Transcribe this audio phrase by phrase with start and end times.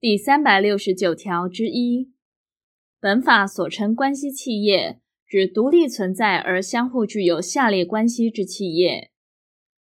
[0.00, 2.12] 第三百六十九条之一，
[3.00, 9.10] 本法所称关系企业，指独立存在而相互具有下列关系之企业：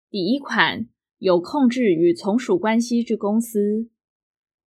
[0.09, 3.91] 第一款，有控制与从属关系之公司；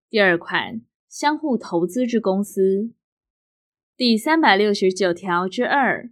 [0.10, 2.92] 第二款，相互投资之公司。
[3.96, 6.12] 第三百六十九条之二，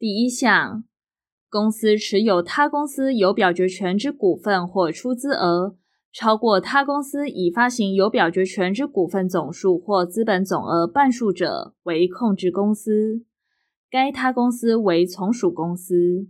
[0.00, 0.82] 第一项，
[1.48, 5.78] 公司持有他公司有表决权之股份或出资额。
[6.10, 13.22] 超过他公司已发行有表决权之股份总数或资本总额半数者，为控制公司；
[13.90, 16.28] 该他公司为从属公司。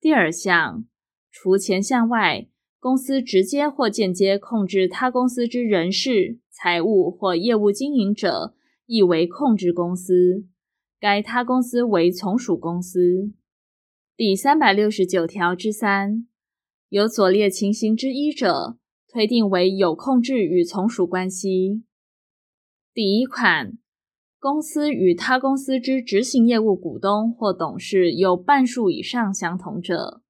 [0.00, 0.84] 第二项，
[1.30, 2.48] 除前项外，
[2.80, 8.54] 公司直接或间接控制他公司之人事、财务或业务经营者，
[8.86, 10.46] 亦为控制公司；
[10.98, 13.32] 该他公司为从属公司。
[14.16, 16.27] 第三百六十九条之三。
[16.90, 18.78] 有左列情形之一者，
[19.12, 21.82] 推定为有控制与从属关系。
[22.94, 23.76] 第一款，
[24.38, 30.22] 公司与他公司之执行业务股东或董事有半数以上相同者；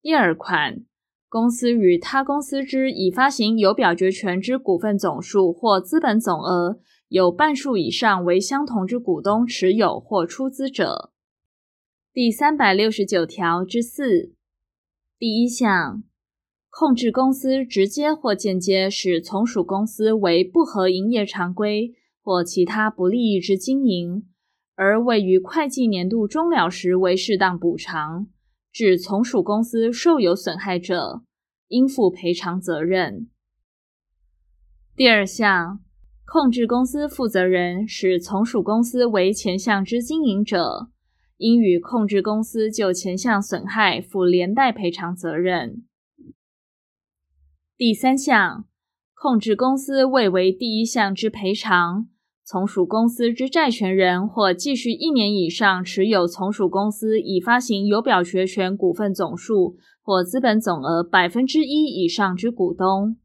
[0.00, 0.82] 第二款，
[1.28, 11.12] 公司与他公司之已发行有表决权之股份总数或资本总额有半数以上为相同之股东持有或出资者。
[12.14, 14.32] 第三百六十九条之四。
[15.22, 16.02] 第一项，
[16.68, 24.26] 控制公司直接或间接使从属公司为不合营业常规或其他不利益之经营，
[24.74, 28.26] 而位于会计年度终了时为适当补偿，
[28.72, 31.22] 致从属公司受有损害者，
[31.68, 33.28] 应负赔偿责任。
[34.96, 35.78] 第二项，
[36.26, 40.88] 控制公司负责人使从属公司为前项之经营者。
[41.42, 45.82] 应与控制公司就前项损害负连带赔偿责任。
[47.76, 48.64] 第三项，
[49.12, 52.06] 控制公司未为第一项之赔偿，
[52.44, 63.16] 从属公司之债权人或继续一年以上持有从属公司已发行有表决权股份总数或资本总额百分之一以上之股东，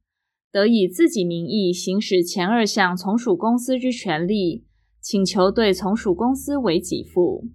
[0.51, 4.65] 得以自己名义行使前二项从属公司之权利，
[4.99, 7.47] 请求对从属公司为给付。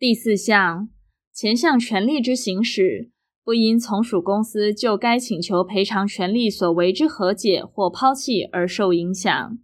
[0.00, 0.88] 第四项，
[1.32, 3.10] 前项权利之行使，
[3.42, 9.58] 不因从属公司就该请求赔偿权利所为之和解或抛弃而受影响。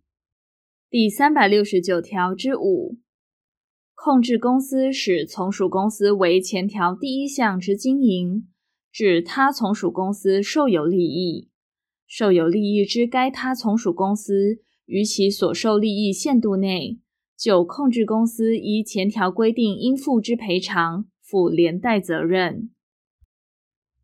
[0.90, 2.98] 第三百六十九条之五，
[3.94, 8.48] 控制公司使从属公司为前条第一项之经营，
[8.90, 11.48] 指他从属公司受有利益，
[12.08, 16.98] 受有利益之该他从属公司于其所受利益限度内。
[17.36, 22.70] 九控制公司依前条规定应负之赔偿，负连带责任。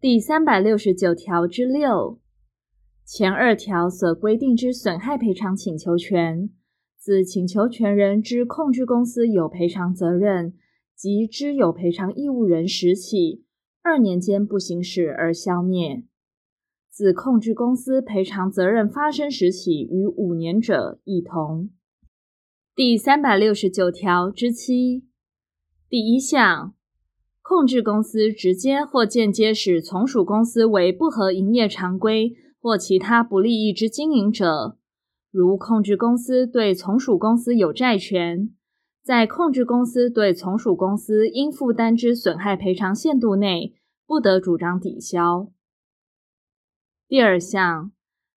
[0.01, 2.19] 第三百六十九条之六，
[3.05, 6.51] 前二条所规定之损害赔偿请求权，
[6.99, 10.55] 自请求权人之控制公司有赔偿责任
[10.97, 13.45] 及知有赔偿义务人时起，
[13.83, 16.05] 二年间不行使而消灭；
[16.91, 21.71] 自控制公司赔偿责任发生时起逾五年者，亦同。
[22.83, 25.05] 第三百六十九条之七，
[25.87, 26.75] 第一项，
[27.43, 34.79] 控制公司直接或间接使从属公司为不合营业常规或其他不利益之经营者，
[35.31, 38.49] 如控制公司对从属公司有债权，
[39.03, 43.75] 在控制公司对从属公司应负担之损害赔偿限度内，
[44.07, 45.53] 不得主张抵销。
[47.07, 47.93] 第二项，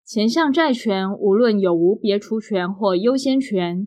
[0.04, 3.86] 前项债权无论有无别除权或优先权。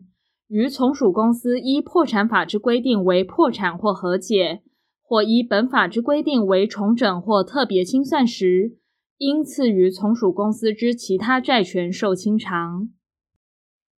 [0.55, 4.61] 于从属公司依破产法之规定为破产或和解，
[5.01, 8.77] 或依本法之规定为重整或特别清算时，
[9.17, 12.87] 应赐予从属公司之其他债权受清偿。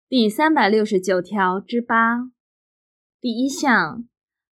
[0.09, 2.31] 第三百六十九条之八，
[3.21, 4.05] 第一项，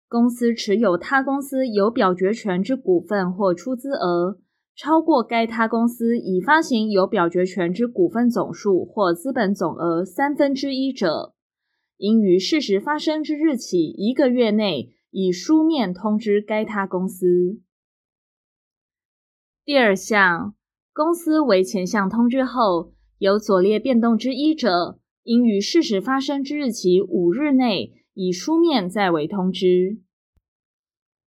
[0.07, 4.37] 公司持有他公司有表决权之股份或出资额，
[4.75, 11.31] 超过该他公司已发行有表决权之股份总数或资本总额三分之一者。
[11.97, 17.61] 应于事实发生之日起一个月内，以书面通知该他公司。
[19.63, 20.55] 第二项，
[20.93, 29.99] 公司为前项通知后有左列变动之一者，应于事实发生之日起五日内，以书面再为通知。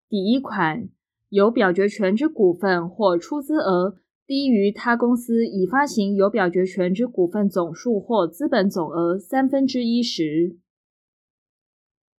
[0.08, 0.88] 第一款，
[1.30, 3.96] 有表决权之股份或出资额
[4.28, 10.58] 低于他公司已发行有表决权之股份总数或资本总额三分之一时；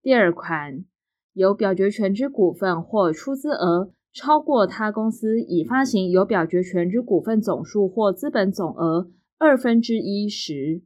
[0.01, 0.87] 第二款，
[1.35, 10.81] 有表决权之股份或出资额超过他公司已发行有表决权之股份总数或资本总额二分之一时。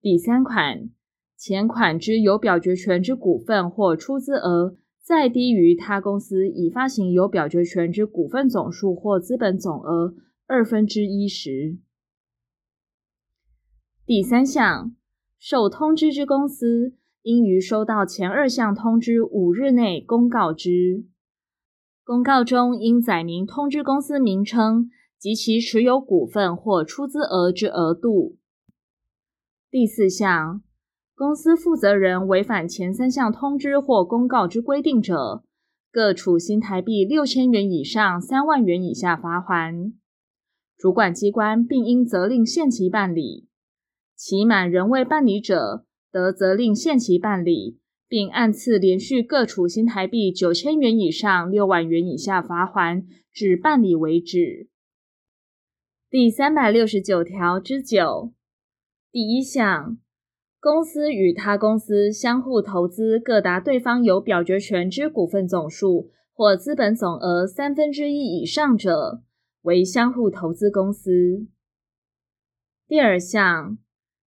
[0.00, 0.90] 第三款，
[1.36, 10.14] 前款之有表决权之股份或出资额再低于他公司已发行有表决权之股份总数或资本总额
[10.46, 11.78] 二分之一时。
[14.06, 14.94] 第三项，
[15.38, 21.04] 受通知之公司，应于收到前二项通知五日内公告之。
[22.04, 28.38] 公告中应载明通知公司名称及其持有股份或出资额之额度。
[29.70, 30.62] 第四项，
[31.14, 35.44] 公司负责人违反前三项通知或公告之规定者，
[35.90, 39.92] 各处新台币六千元以上三万元以下罚锾。
[40.76, 43.46] 主管机关并应责令限期办理，
[44.16, 47.78] 期满仍未办理者，得责令限期办理。
[48.08, 54.68] 并按次连续各处新台币九千元以上六万元以下罚锾，至办理为止。
[56.10, 58.34] 第三百六十九条之九
[59.10, 59.96] 第一项，
[60.62, 69.22] 公司与他公司相互投资各达对方有表决权之股份总数或资本总额三分之一以上者，
[69.62, 71.48] 为相互投资公司。
[72.86, 73.76] 第二项。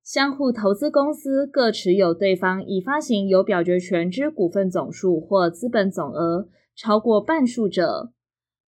[0.04, 8.12] 相互投资公司各持有对方已发行有表决权之股份总数或资本总额超过半数者，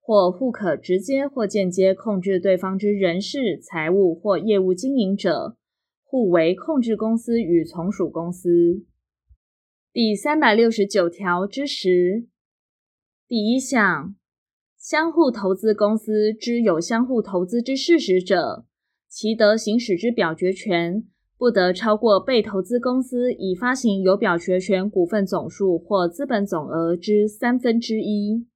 [0.02, 5.58] 或互可直接或间接控制对方之人事、财务或业务经营者，
[6.10, 8.86] 互为控制公司与从属公司。
[9.92, 12.28] 第三百六十九条之十
[13.28, 14.16] 第一项，
[14.78, 18.66] 相互投资公司之有相互投资之事实者，
[19.10, 21.04] 其得行使之表决权。
[21.38, 28.48] 不得超过被投资公司已发行有表决权股份总数或资本总额之三分之一，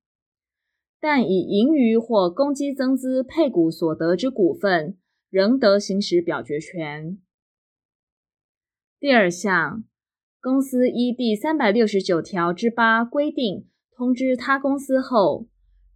[1.01, 4.98] 但以盈余或公积增资配股所得之股份，
[5.30, 7.19] 仍得行使表决权。
[9.01, 9.83] 第二项，
[10.39, 13.65] 公司依第三百六十九条之八规定
[13.95, 15.48] 通知他公司后，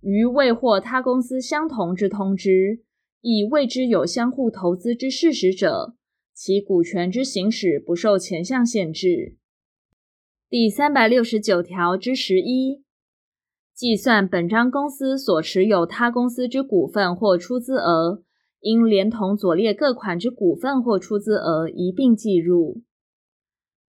[0.02, 2.82] 于未获他公司相同之通知，
[3.22, 5.94] 亦未知有相互投资之事实者，
[6.34, 9.38] 其股权之行使不受前项限制。
[10.50, 12.82] 第三百六十九条之十一，
[13.72, 18.24] 计算本章公司所持有他公司之股份或出资额，
[18.62, 22.82] 应连同左列各款之股份或出资额一并计入。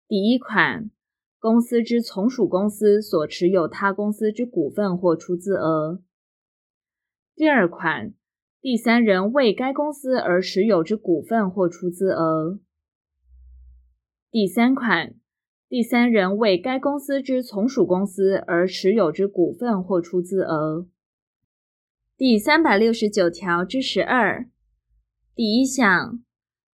[0.08, 0.90] 第一款，
[1.38, 6.02] 公司之从属公司所持有他公司之股份或出资额。
[7.36, 8.14] 第二款。
[8.60, 12.58] 第三人为该公司而持有之股份或出资额。
[14.32, 15.14] 第三款，
[15.68, 20.88] 第三人为该公司之从属公司而持有之股份或出资额。
[22.16, 24.50] 第三百六十九条之十二
[25.36, 26.18] 第一项，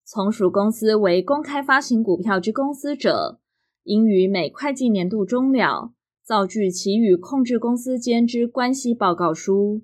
[0.06, 3.40] 从属公司为公开发行股票之公司者，
[3.84, 9.82] 应于每会计年度终了，造具其与控制公司间之关系报告书。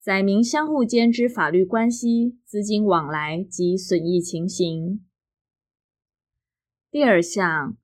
[0.00, 5.04] 载明相互间之法律关系、资金往来及损益情形。
[6.90, 7.76] 第二项，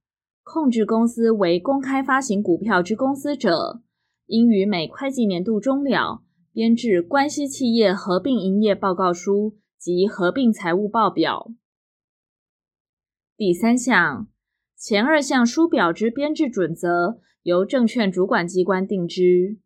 [0.43, 3.83] 控制公司为公开发行股票之公司者，
[4.27, 6.23] 应于每会计年度终了，
[6.53, 11.51] 编制关系企业合并营业报告书及合并财务报表。
[13.37, 14.29] 第三项，
[14.77, 19.59] 前二项书表之编制准则，由证券主管机关定之。